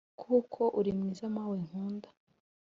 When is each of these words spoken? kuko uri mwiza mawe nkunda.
kuko 0.21 0.61
uri 0.79 0.91
mwiza 0.97 1.25
mawe 1.35 1.55
nkunda. 1.65 2.09